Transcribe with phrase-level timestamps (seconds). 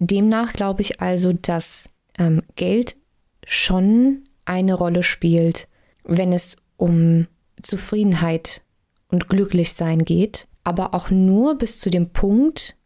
[0.00, 1.88] demnach glaube ich also, dass
[2.18, 2.96] ähm, Geld
[3.46, 5.68] schon eine Rolle spielt,
[6.04, 7.28] wenn es um
[7.62, 8.62] Zufriedenheit
[9.08, 12.76] und Glücklichsein geht, aber auch nur bis zu dem Punkt,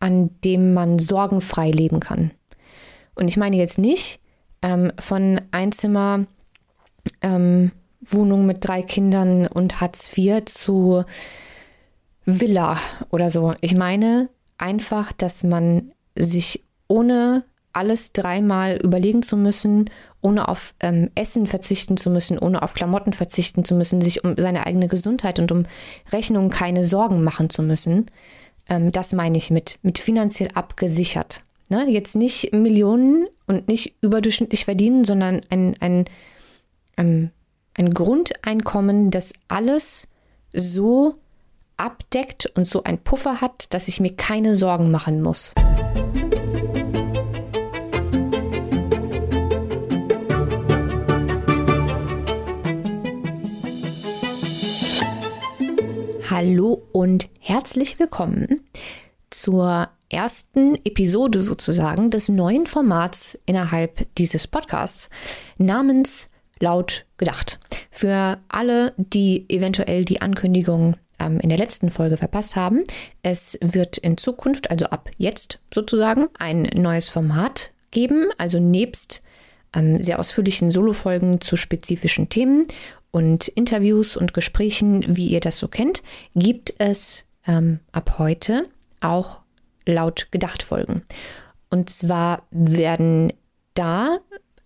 [0.00, 2.32] an dem man sorgenfrei leben kann.
[3.14, 4.20] Und ich meine jetzt nicht
[4.62, 6.26] ähm, von Einzimmer
[7.20, 11.04] ähm, Wohnung mit drei Kindern und Hartz IV zu
[12.24, 12.78] Villa
[13.10, 13.54] oder so.
[13.60, 14.28] Ich meine
[14.58, 21.96] einfach, dass man sich ohne alles dreimal überlegen zu müssen, ohne auf ähm, Essen verzichten
[21.96, 25.64] zu müssen, ohne auf Klamotten verzichten zu müssen, sich um seine eigene Gesundheit und um
[26.12, 28.06] Rechnungen keine Sorgen machen zu müssen.
[28.68, 31.42] Ähm, das meine ich mit, mit finanziell abgesichert.
[31.68, 31.88] Ne?
[31.88, 36.04] Jetzt nicht Millionen und nicht überdurchschnittlich verdienen, sondern ein, ein,
[36.96, 37.30] ähm,
[37.74, 40.06] ein Grundeinkommen, das alles
[40.52, 41.14] so
[41.82, 45.52] abdeckt und so ein Puffer hat, dass ich mir keine Sorgen machen muss.
[56.30, 58.60] Hallo und herzlich willkommen
[59.30, 65.10] zur ersten Episode sozusagen des neuen Formats innerhalb dieses Podcasts
[65.58, 66.28] namens
[66.60, 67.58] Laut gedacht.
[67.90, 72.84] Für alle, die eventuell die Ankündigung ähm, in der letzten Folge verpasst haben,
[73.22, 79.22] es wird in Zukunft, also ab jetzt sozusagen, ein neues Format geben, also nebst
[79.74, 82.66] ähm, sehr ausführlichen Solofolgen zu spezifischen Themen
[83.10, 86.02] und Interviews und Gesprächen, wie ihr das so kennt,
[86.34, 88.66] gibt es ähm, ab heute
[89.00, 89.40] auch
[89.86, 91.02] laut gedacht Folgen.
[91.70, 93.32] Und zwar werden
[93.74, 94.18] da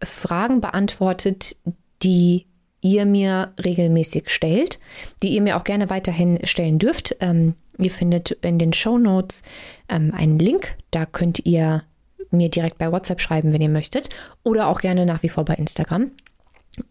[0.02, 1.56] Fragen beantwortet,
[2.02, 2.46] die
[2.80, 4.78] ihr mir regelmäßig stellt,
[5.22, 7.16] die ihr mir auch gerne weiterhin stellen dürft.
[7.20, 9.42] Ähm, ihr findet in den Show Notes
[9.88, 11.82] ähm, einen Link, da könnt ihr
[12.30, 14.08] mir direkt bei WhatsApp schreiben, wenn ihr möchtet,
[14.42, 16.10] oder auch gerne nach wie vor bei Instagram.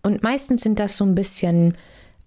[0.02, 1.78] Und meistens sind das so ein bisschen,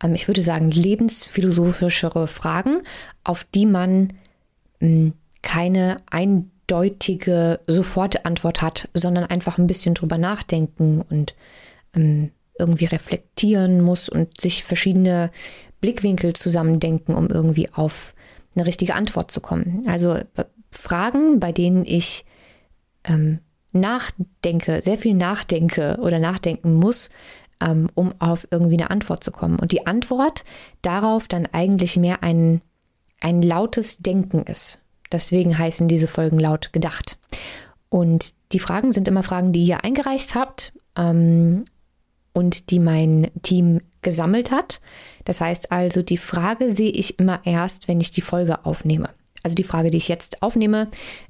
[0.03, 2.79] ähm, ich würde sagen, lebensphilosophischere Fragen,
[3.24, 4.13] auf die man
[4.80, 11.35] mh, keine eindeutige Sofortantwort hat, sondern einfach ein bisschen drüber nachdenken und
[11.95, 15.30] ähm, irgendwie reflektieren muss und sich verschiedene
[15.80, 18.14] Blickwinkel zusammendenken, um irgendwie auf
[18.55, 19.85] eine richtige Antwort zu kommen.
[19.86, 20.19] Also
[20.70, 22.24] Fragen, bei denen ich
[23.05, 23.41] ähm,
[23.73, 27.11] nachdenke, sehr viel nachdenke oder nachdenken muss,
[27.61, 29.58] ähm, um auf irgendwie eine Antwort zu kommen.
[29.58, 30.45] Und die Antwort
[30.83, 32.61] darauf dann eigentlich mehr ein,
[33.20, 34.80] ein lautes Denken ist.
[35.11, 37.18] Deswegen heißen diese Folgen laut gedacht.
[37.89, 41.64] Und die Fragen sind immer Fragen, die ihr eingereicht habt ähm,
[42.38, 44.80] und die mein Team gesammelt hat.
[45.24, 49.10] Das heißt also, die Frage sehe ich immer erst, wenn ich die Folge aufnehme.
[49.42, 50.86] Also die Frage, die ich jetzt aufnehme,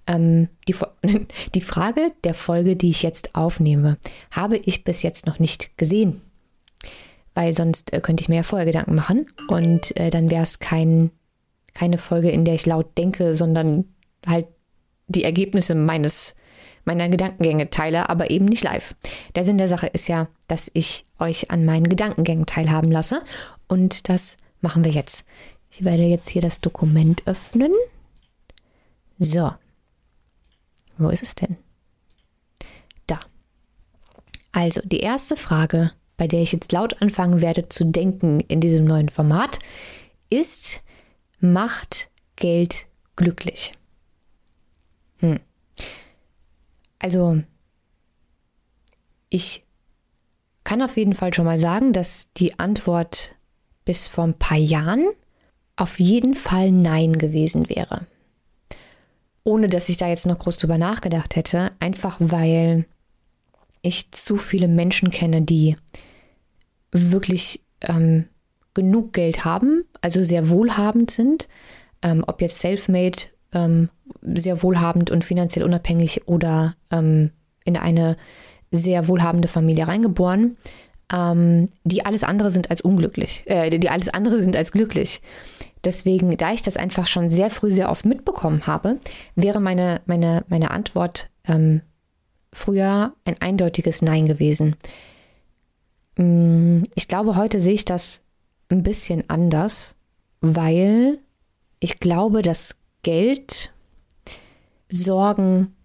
[0.06, 0.74] ähm, die,
[1.54, 3.96] die Frage der Folge, die ich jetzt aufnehme,
[4.30, 6.20] habe ich bis jetzt noch nicht gesehen.
[7.32, 10.58] Weil sonst äh, könnte ich mir ja vorher Gedanken machen und äh, dann wäre es
[10.58, 11.10] kein,
[11.72, 13.86] keine Folge, in der ich laut denke, sondern
[14.26, 14.46] halt
[15.06, 16.34] die Ergebnisse meines
[16.84, 18.96] meiner Gedankengänge teile, aber eben nicht live.
[19.36, 23.22] Der Sinn der Sache ist ja, dass ich euch an meinen Gedankengängen teilhaben lasse
[23.68, 25.24] und das machen wir jetzt.
[25.70, 27.72] Ich werde jetzt hier das Dokument öffnen.
[29.18, 29.52] So.
[30.96, 31.56] Wo ist es denn?
[33.06, 33.20] Da.
[34.52, 38.84] Also, die erste Frage, bei der ich jetzt laut anfangen werde zu denken in diesem
[38.84, 39.60] neuen Format,
[40.30, 40.82] ist,
[41.40, 43.72] macht Geld glücklich?
[45.18, 45.40] Hm.
[46.98, 47.42] Also,
[49.30, 49.64] ich
[50.68, 53.36] kann auf jeden Fall schon mal sagen, dass die Antwort
[53.86, 55.08] bis vor ein paar Jahren
[55.76, 58.06] auf jeden Fall Nein gewesen wäre.
[59.44, 62.84] Ohne dass ich da jetzt noch groß drüber nachgedacht hätte, einfach weil
[63.80, 65.78] ich zu viele Menschen kenne, die
[66.92, 68.26] wirklich ähm,
[68.74, 71.48] genug Geld haben, also sehr wohlhabend sind,
[72.02, 73.16] ähm, ob jetzt self-made,
[73.54, 73.88] ähm,
[74.20, 77.30] sehr wohlhabend und finanziell unabhängig oder ähm,
[77.64, 78.18] in eine
[78.70, 80.56] sehr wohlhabende Familie reingeboren,
[81.12, 85.22] ähm, die alles andere sind als unglücklich, äh, die alles andere sind als glücklich.
[85.84, 88.98] Deswegen, da ich das einfach schon sehr früh sehr oft mitbekommen habe,
[89.36, 91.82] wäre meine, meine, meine Antwort ähm,
[92.52, 94.76] früher ein eindeutiges Nein gewesen.
[96.16, 98.20] Mm, ich glaube, heute sehe ich das
[98.68, 99.94] ein bisschen anders,
[100.40, 101.20] weil
[101.80, 103.72] ich glaube, dass Geld
[104.90, 105.76] Sorgen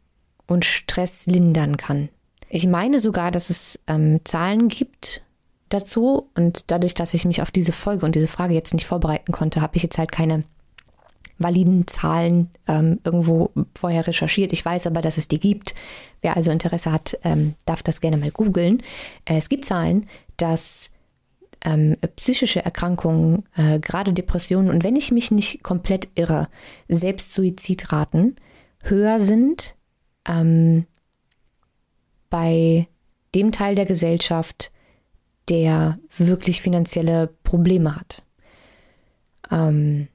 [0.47, 2.09] und Stress lindern kann.
[2.55, 5.23] Ich meine sogar, dass es ähm, Zahlen gibt,
[5.69, 6.29] dazu.
[6.35, 9.59] Und dadurch, dass ich mich auf diese Folge und diese Frage jetzt nicht vorbereiten konnte,
[9.59, 10.43] habe ich jetzt halt keine
[11.39, 14.53] validen Zahlen ähm, irgendwo vorher recherchiert.
[14.53, 15.73] Ich weiß aber, dass es die gibt.
[16.21, 18.83] Wer also Interesse hat, ähm, darf das gerne mal googeln.
[19.25, 20.07] Äh, es gibt Zahlen,
[20.37, 20.91] dass
[21.65, 26.49] ähm, psychische Erkrankungen, äh, gerade Depressionen und wenn ich mich nicht komplett irre,
[26.87, 28.35] Selbstsuizidraten
[28.83, 29.75] höher sind
[30.27, 30.85] ähm,
[32.33, 32.87] bei
[33.35, 34.71] dem Teil der Gesellschaft,
[35.49, 38.23] der wirklich finanzielle Probleme hat.
[39.51, 40.07] Ähm,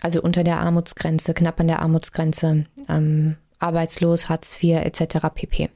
[0.00, 5.26] also unter der Armutsgrenze, knapp an der Armutsgrenze, ähm, arbeitslos, Hartz IV etc.
[5.34, 5.68] pp.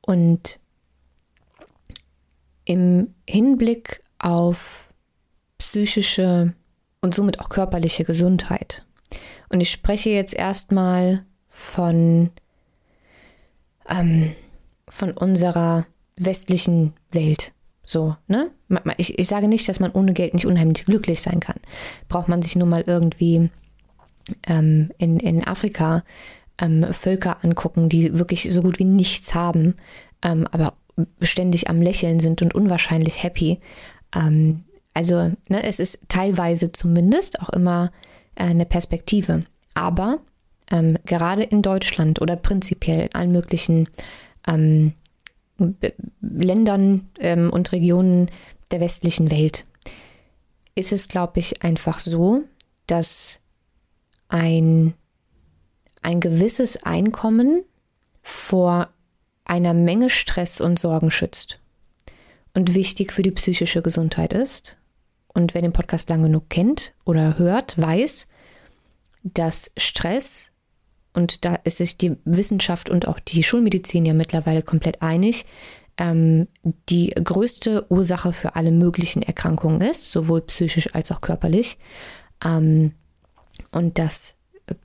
[0.00, 0.58] Und
[2.64, 4.92] im Hinblick auf
[5.58, 6.52] psychische
[7.00, 8.84] und somit auch körperliche Gesundheit.
[9.50, 12.30] Und ich spreche jetzt erstmal von,
[13.88, 14.34] ähm,
[14.88, 15.86] von unserer
[16.16, 17.52] westlichen Welt.
[17.86, 18.50] So, ne?
[18.98, 21.56] Ich, ich sage nicht, dass man ohne Geld nicht unheimlich glücklich sein kann.
[22.08, 23.50] Braucht man sich nur mal irgendwie
[24.46, 26.04] ähm, in, in Afrika
[26.58, 29.74] ähm, Völker angucken, die wirklich so gut wie nichts haben,
[30.22, 30.74] ähm, aber
[31.22, 33.60] ständig am Lächeln sind und unwahrscheinlich happy.
[34.14, 34.64] Ähm,
[34.94, 37.90] also ne, es ist teilweise zumindest auch immer
[38.34, 39.44] äh, eine Perspektive.
[39.74, 40.18] Aber
[40.70, 43.88] ähm, gerade in Deutschland oder prinzipiell in allen möglichen
[44.46, 44.92] ähm,
[46.20, 48.30] Ländern ähm, und Regionen
[48.70, 49.66] der westlichen Welt
[50.78, 52.44] ist es, glaube ich, einfach so,
[52.86, 53.40] dass
[54.28, 54.94] ein,
[56.02, 57.64] ein gewisses Einkommen
[58.22, 58.88] vor
[59.44, 61.60] einer Menge Stress und Sorgen schützt
[62.54, 64.78] und wichtig für die psychische Gesundheit ist.
[65.26, 68.28] Und wer den Podcast lang genug kennt oder hört, weiß,
[69.24, 70.52] dass Stress
[71.18, 75.46] und da ist sich die Wissenschaft und auch die Schulmedizin ja mittlerweile komplett einig,
[75.96, 76.46] ähm,
[76.88, 81.76] die größte Ursache für alle möglichen Erkrankungen ist, sowohl psychisch als auch körperlich.
[82.44, 82.92] Ähm,
[83.72, 84.36] und dass
[84.66, 84.76] äh,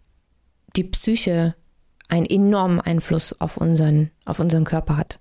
[0.75, 1.53] die Psyche
[2.09, 5.19] einen enormen Einfluss auf unseren, auf unseren Körper hat.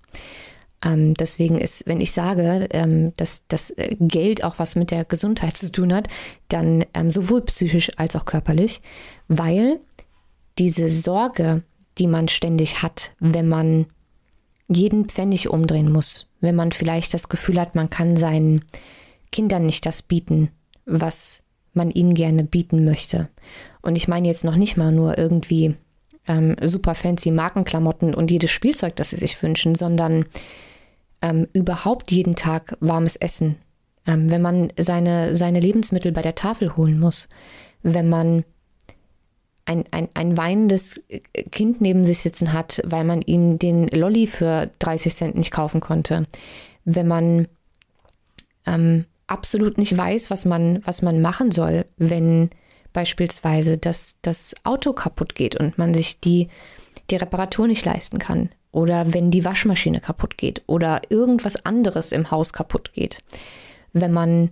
[0.83, 2.67] Ähm, deswegen ist, wenn ich sage,
[3.17, 6.07] dass das äh, Geld auch was mit der Gesundheit zu tun hat,
[6.47, 8.81] dann sowohl psychisch als auch körperlich,
[9.27, 9.79] weil
[10.57, 11.63] diese Sorge,
[11.97, 13.85] die man ständig hat, wenn man
[14.67, 18.63] jeden Pfennig umdrehen muss, wenn man vielleicht das Gefühl hat, man kann seinen
[19.31, 20.49] Kindern nicht das bieten,
[20.85, 21.41] was
[21.73, 23.29] man ihnen gerne bieten möchte.
[23.81, 25.75] Und ich meine jetzt noch nicht mal nur irgendwie
[26.27, 30.25] ähm, super fancy Markenklamotten und jedes Spielzeug, das sie sich wünschen, sondern
[31.21, 33.55] ähm, überhaupt jeden Tag warmes Essen.
[34.05, 37.27] Ähm, wenn man seine, seine Lebensmittel bei der Tafel holen muss,
[37.81, 38.43] wenn man
[39.65, 41.01] ein, ein, ein weinendes
[41.51, 45.79] Kind neben sich sitzen hat, weil man ihm den Lolly für 30 Cent nicht kaufen
[45.79, 46.25] konnte.
[46.85, 47.47] Wenn man
[48.65, 52.49] ähm, absolut nicht weiß, was man, was man machen soll, wenn
[52.91, 56.49] beispielsweise das, das Auto kaputt geht und man sich die,
[57.09, 58.49] die Reparatur nicht leisten kann.
[58.71, 63.23] Oder wenn die Waschmaschine kaputt geht oder irgendwas anderes im Haus kaputt geht.
[63.93, 64.49] Wenn man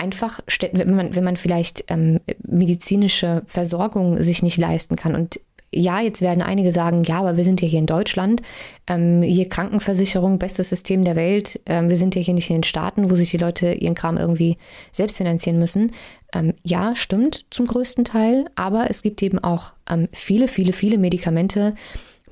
[0.00, 0.40] einfach,
[0.72, 5.14] wenn man, wenn man vielleicht ähm, medizinische Versorgung sich nicht leisten kann.
[5.14, 5.40] Und
[5.72, 8.42] ja, jetzt werden einige sagen, ja, aber wir sind ja hier in Deutschland,
[8.88, 11.60] ähm, hier Krankenversicherung, bestes System der Welt.
[11.66, 14.16] Ähm, wir sind ja hier nicht in den Staaten, wo sich die Leute ihren Kram
[14.16, 14.56] irgendwie
[14.90, 15.92] selbst finanzieren müssen.
[16.34, 20.98] Ähm, ja, stimmt zum größten Teil, aber es gibt eben auch ähm, viele, viele, viele
[20.98, 21.74] Medikamente,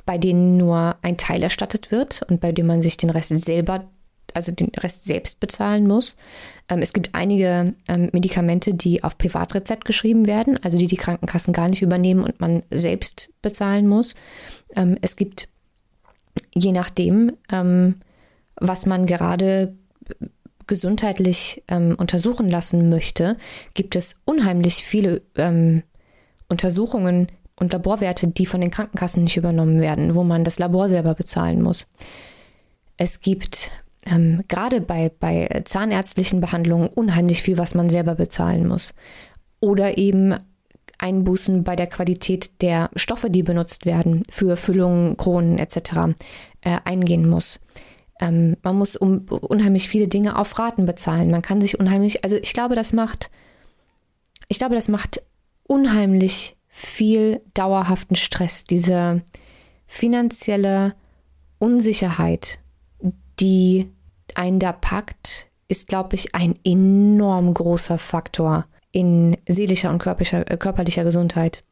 [0.05, 3.85] bei denen nur ein Teil erstattet wird und bei denen man sich den Rest selber
[4.35, 6.17] also den Rest selbst bezahlen muss.
[6.69, 11.53] Ähm, es gibt einige ähm, Medikamente, die auf Privatrezept geschrieben werden, also die die Krankenkassen
[11.53, 14.15] gar nicht übernehmen und man selbst bezahlen muss.
[14.77, 15.49] Ähm, es gibt,
[16.55, 17.33] je nachdem,
[18.61, 19.75] was man gerade
[20.67, 23.37] gesundheitlich ähm, untersuchen lassen möchte,
[23.75, 25.23] gibt es unheimlich viele
[26.49, 27.27] Untersuchungen
[27.59, 31.63] und Laborwerte, die von den Krankenkassen nicht übernommen werden, wo man das Labor selber bezahlen
[31.63, 31.87] muss.
[32.97, 33.71] Es gibt
[34.07, 38.95] ähm, gerade bei, bei zahnärztlichen Behandlungen unheimlich viel, was man selber bezahlen muss.
[39.61, 40.37] Oder eben
[40.99, 46.17] Einbußen bei der Qualität der Stoffe, die benutzt werden für Füllungen, Kronen etc.
[46.61, 47.61] Äh, eingehen muss.
[48.21, 51.31] Ähm, man muss um unheimlich viele Dinge auf Raten bezahlen.
[51.31, 53.31] Man kann sich unheimlich, also ich glaube, das macht,
[54.49, 55.23] ich glaube, das macht
[55.65, 59.23] unheimlich viel dauerhaften Stress, diese
[59.87, 60.95] finanzielle
[61.59, 62.59] Unsicherheit,
[63.41, 63.91] die
[64.35, 70.57] einen da packt, ist, glaube ich, ein enorm großer Faktor in seelischer und körperlicher, äh,
[70.57, 71.63] körperlicher Gesundheit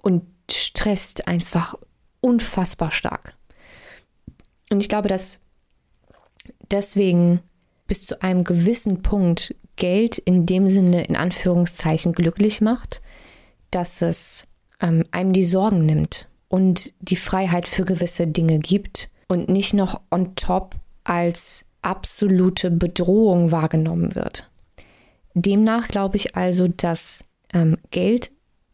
[0.00, 1.74] und stresst einfach
[2.20, 3.36] unfassbar stark.
[4.70, 5.40] Und ich glaube, dass
[6.70, 7.40] deswegen
[7.86, 13.02] bis zu einem gewissen Punkt Geld in dem Sinne in Anführungszeichen glücklich macht,
[13.70, 14.46] dass es
[14.80, 20.00] ähm, einem die Sorgen nimmt und die Freiheit für gewisse Dinge gibt und nicht noch
[20.10, 24.50] on top als absolute Bedrohung wahrgenommen wird.
[25.34, 28.30] Demnach glaube ich also, dass ähm, Geld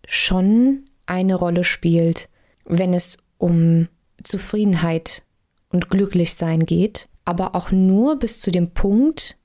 [0.06, 2.28] schon eine Rolle spielt,
[2.64, 3.88] wenn es um
[4.22, 5.22] Zufriedenheit
[5.70, 9.38] und Glücklichsein geht, aber auch nur bis zu dem Punkt,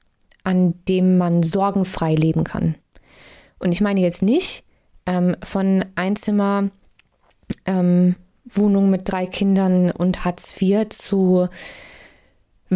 [0.44, 2.75] an dem man sorgenfrei leben kann.
[3.60, 4.63] Und ich meine jetzt nicht
[5.06, 6.70] ähm, von Einzimmer
[7.65, 11.48] ähm, Wohnung mit drei Kindern und Hartz IV zu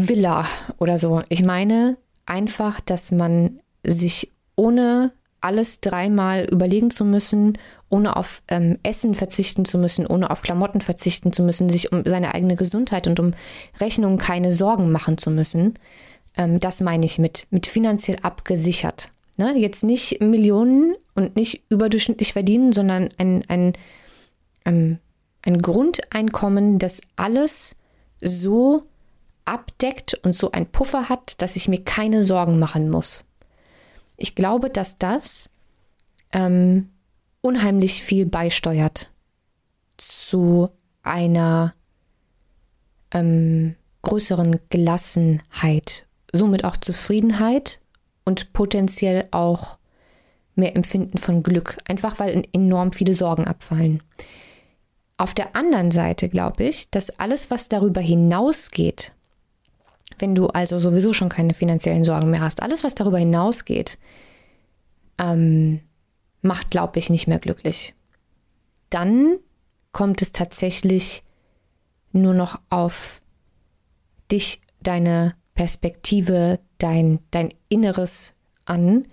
[0.08, 0.46] Villa
[0.78, 1.22] oder so.
[1.30, 7.58] Ich meine einfach, dass man sich ohne alles dreimal überlegen zu müssen,
[7.90, 12.04] ohne auf ähm, Essen verzichten zu müssen, ohne auf Klamotten verzichten zu müssen, sich um
[12.06, 13.34] seine eigene Gesundheit und um
[13.80, 15.76] Rechnungen keine Sorgen machen zu müssen.
[16.38, 19.10] Ähm, das meine ich mit, mit finanziell abgesichert.
[19.38, 19.58] Ne?
[19.58, 23.74] Jetzt nicht Millionen und nicht überdurchschnittlich verdienen, sondern ein, ein,
[24.66, 25.00] ähm,
[25.42, 27.76] ein Grundeinkommen, das alles
[28.22, 28.84] so
[29.50, 33.26] abdeckt und so ein Puffer hat, dass ich mir keine Sorgen machen muss.
[34.18, 35.50] Ich glaube, dass das
[36.32, 36.90] ähm,
[37.42, 39.12] unheimlich viel beisteuert
[39.98, 40.70] zu
[41.04, 41.74] einer
[43.12, 47.80] ähm, größeren Gelassenheit, somit auch Zufriedenheit
[48.26, 49.78] und potenziell auch
[50.56, 54.04] mehr Empfinden von Glück, einfach weil enorm viele Sorgen abfallen.
[55.18, 59.14] Auf der anderen Seite glaube ich, dass alles, was darüber hinausgeht,
[60.20, 63.98] wenn du also sowieso schon keine finanziellen Sorgen mehr hast, alles, was darüber hinausgeht,
[65.18, 65.82] ähm,
[66.42, 67.94] macht, glaube ich, nicht mehr glücklich.
[68.90, 69.38] Dann
[69.92, 71.24] kommt es tatsächlich
[72.12, 73.22] nur noch auf
[74.32, 78.34] dich, deine Perspektive, dein, dein Inneres
[78.66, 79.08] an,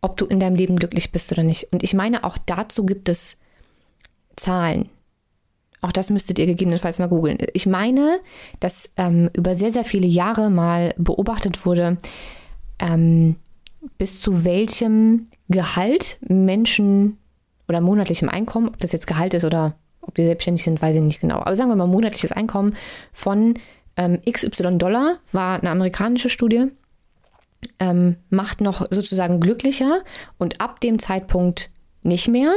[0.00, 1.72] ob du in deinem Leben glücklich bist oder nicht.
[1.72, 3.36] Und ich meine, auch dazu gibt es
[4.36, 4.88] Zahlen.
[5.80, 7.38] Auch das müsstet ihr gegebenenfalls mal googeln.
[7.54, 8.20] Ich meine,
[8.60, 11.96] dass ähm, über sehr, sehr viele Jahre mal beobachtet wurde,
[12.78, 13.36] ähm,
[13.98, 17.18] bis zu welchem Gehalt Menschen
[17.68, 21.02] oder monatlichem Einkommen, ob das jetzt Gehalt ist oder ob die selbstständig sind, weiß ich
[21.02, 21.38] nicht genau.
[21.38, 22.74] Aber sagen wir mal monatliches Einkommen
[23.12, 23.54] von
[23.96, 26.66] ähm, XY Dollar war eine amerikanische Studie,
[27.78, 30.02] ähm, macht noch sozusagen glücklicher
[30.38, 31.70] und ab dem Zeitpunkt
[32.02, 32.52] nicht mehr.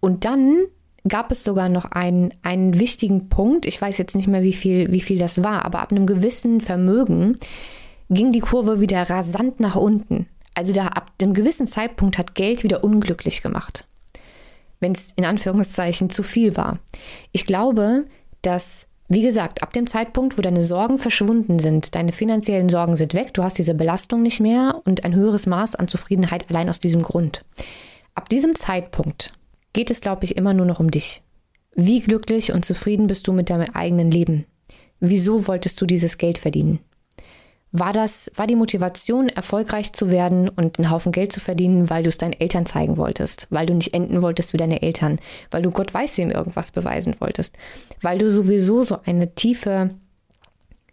[0.00, 0.66] Und dann
[1.06, 4.90] gab es sogar noch einen, einen wichtigen Punkt, ich weiß jetzt nicht mehr, wie viel,
[4.90, 7.38] wie viel das war, aber ab einem gewissen Vermögen
[8.10, 10.26] ging die Kurve wieder rasant nach unten.
[10.54, 13.86] Also da ab einem gewissen Zeitpunkt hat Geld wieder unglücklich gemacht,
[14.80, 16.78] wenn es in Anführungszeichen zu viel war.
[17.32, 18.06] Ich glaube,
[18.42, 23.14] dass, wie gesagt, ab dem Zeitpunkt, wo deine Sorgen verschwunden sind, deine finanziellen Sorgen sind
[23.14, 26.78] weg, du hast diese Belastung nicht mehr und ein höheres Maß an Zufriedenheit allein aus
[26.78, 27.44] diesem Grund.
[28.14, 29.32] Ab diesem Zeitpunkt
[29.74, 31.22] geht es, glaube ich, immer nur noch um dich.
[31.74, 34.46] Wie glücklich und zufrieden bist du mit deinem eigenen Leben?
[35.00, 36.78] Wieso wolltest du dieses Geld verdienen?
[37.72, 42.04] War das, war die Motivation, erfolgreich zu werden und einen Haufen Geld zu verdienen, weil
[42.04, 45.18] du es deinen Eltern zeigen wolltest, weil du nicht enden wolltest wie deine Eltern,
[45.50, 47.56] weil du Gott weiß wem irgendwas beweisen wolltest,
[48.00, 49.90] weil du sowieso so eine tiefe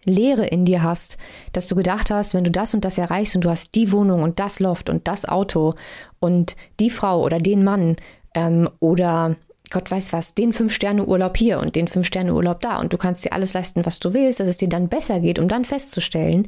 [0.05, 1.19] Leere in dir hast,
[1.53, 4.23] dass du gedacht hast, wenn du das und das erreichst und du hast die Wohnung
[4.23, 5.75] und das Loft und das Auto
[6.19, 7.97] und die Frau oder den Mann
[8.33, 9.35] ähm, oder
[9.71, 13.53] Gott weiß was, den Fünf-Sterne-Urlaub hier und den Fünf-Sterne-Urlaub da und du kannst dir alles
[13.53, 16.47] leisten, was du willst, dass es dir dann besser geht, um dann festzustellen,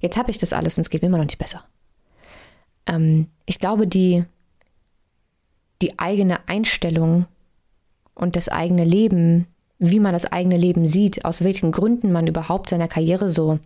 [0.00, 1.64] jetzt habe ich das alles und es geht mir immer noch nicht besser.
[2.86, 4.24] Ähm, ich glaube, die,
[5.82, 7.26] die eigene Einstellung
[8.14, 9.46] und das eigene Leben,
[9.78, 13.58] wie man das eigene Leben sieht, aus welchen Gründen man überhaupt seiner Karriere so,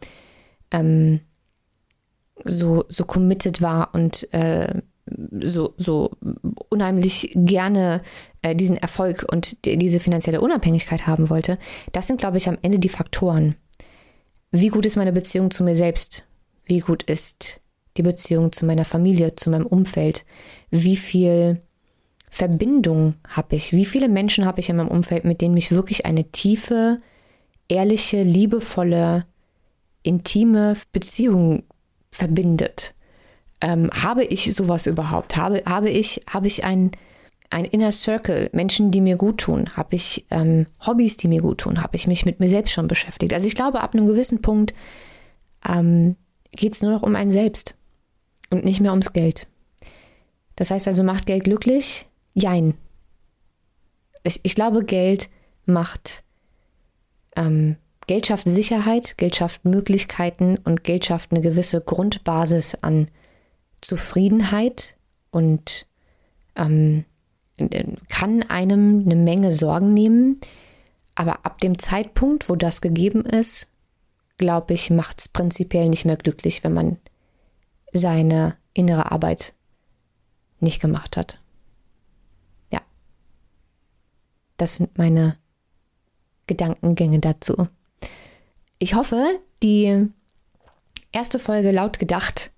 [0.70, 1.20] ähm,
[2.44, 4.82] so, so committed war und äh,
[5.40, 6.10] so, so
[6.68, 8.02] unheimlich gerne
[8.42, 11.58] äh, diesen Erfolg und die, diese finanzielle Unabhängigkeit haben wollte,
[11.92, 13.56] das sind, glaube ich, am Ende die Faktoren.
[14.50, 16.24] Wie gut ist meine Beziehung zu mir selbst?
[16.66, 17.60] Wie gut ist
[17.96, 20.24] die Beziehung zu meiner Familie, zu meinem Umfeld?
[20.70, 21.60] Wie viel
[22.30, 23.72] Verbindung habe ich?
[23.72, 27.00] Wie viele Menschen habe ich in meinem Umfeld, mit denen mich wirklich eine tiefe,
[27.68, 29.26] ehrliche, liebevolle,
[30.02, 31.64] intime Beziehung
[32.10, 32.94] verbindet?
[33.60, 35.36] Ähm, habe ich sowas überhaupt?
[35.36, 36.92] Habe, habe ich, habe ich ein,
[37.50, 39.70] ein Inner Circle, Menschen, die mir gut tun?
[39.76, 41.82] Habe ich ähm, Hobbys, die mir gut tun?
[41.82, 43.34] Habe ich mich mit mir selbst schon beschäftigt?
[43.34, 44.74] Also ich glaube, ab einem gewissen Punkt
[45.68, 46.16] ähm,
[46.52, 47.76] geht es nur noch um ein Selbst
[48.50, 49.46] und nicht mehr ums Geld.
[50.56, 52.06] Das heißt also, macht Geld glücklich?
[52.34, 52.74] Jein.
[54.24, 55.30] Ich, ich glaube, Geld
[55.66, 56.24] macht,
[57.36, 63.08] ähm, Geld schafft Sicherheit, Geld schafft Möglichkeiten und Geld schafft eine gewisse Grundbasis an
[63.80, 64.96] Zufriedenheit
[65.30, 65.86] und
[66.56, 67.04] ähm,
[68.08, 70.40] kann einem eine Menge Sorgen nehmen.
[71.14, 73.68] Aber ab dem Zeitpunkt, wo das gegeben ist,
[74.36, 76.96] glaube ich, macht es prinzipiell nicht mehr glücklich, wenn man
[77.92, 79.54] seine innere Arbeit
[80.60, 81.40] nicht gemacht hat.
[82.70, 82.80] Ja.
[84.56, 85.36] Das sind meine
[86.46, 87.68] Gedankengänge dazu.
[88.78, 90.06] Ich hoffe, die
[91.10, 92.52] erste Folge laut gedacht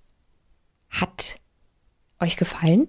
[0.90, 1.40] hat
[2.20, 2.88] euch gefallen.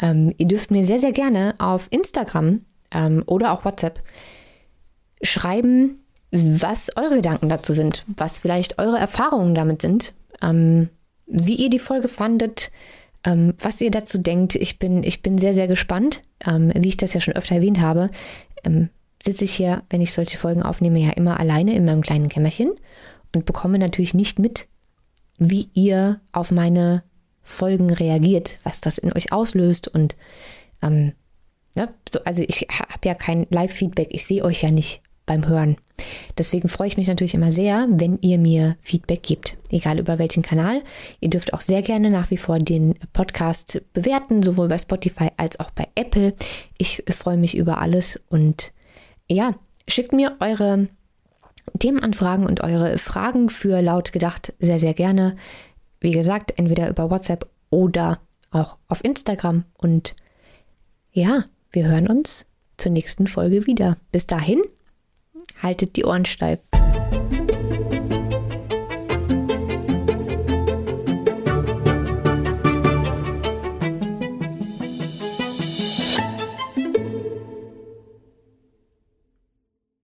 [0.00, 4.02] Ähm, ihr dürft mir sehr, sehr gerne auf Instagram ähm, oder auch WhatsApp
[5.22, 10.88] schreiben, was eure Gedanken dazu sind, was vielleicht eure Erfahrungen damit sind, ähm,
[11.26, 12.70] wie ihr die Folge fandet,
[13.24, 14.54] ähm, was ihr dazu denkt.
[14.54, 16.22] Ich bin, ich bin sehr, sehr gespannt.
[16.44, 18.10] Ähm, wie ich das ja schon öfter erwähnt habe,
[18.64, 18.88] ähm,
[19.22, 22.70] sitze ich hier, wenn ich solche Folgen aufnehme, ja immer alleine in meinem kleinen Kämmerchen
[23.34, 24.68] und bekomme natürlich nicht mit,
[25.36, 27.02] wie ihr auf meine
[27.50, 30.16] Folgen reagiert, was das in euch auslöst und
[30.82, 31.12] ähm,
[31.76, 35.76] ja, so, also ich habe ja kein Live-Feedback, ich sehe euch ja nicht beim Hören.
[36.38, 40.42] Deswegen freue ich mich natürlich immer sehr, wenn ihr mir Feedback gebt, egal über welchen
[40.42, 40.82] Kanal.
[41.20, 45.60] Ihr dürft auch sehr gerne nach wie vor den Podcast bewerten, sowohl bei Spotify als
[45.60, 46.34] auch bei Apple.
[46.78, 48.72] Ich freue mich über alles und
[49.28, 49.54] ja,
[49.86, 50.88] schickt mir eure
[51.78, 55.36] Themenanfragen und eure Fragen für laut gedacht sehr, sehr gerne.
[56.00, 59.64] Wie gesagt, entweder über WhatsApp oder auch auf Instagram.
[59.76, 60.16] Und
[61.12, 62.46] ja, wir hören uns
[62.78, 63.98] zur nächsten Folge wieder.
[64.10, 64.62] Bis dahin,
[65.62, 66.60] haltet die Ohren steif.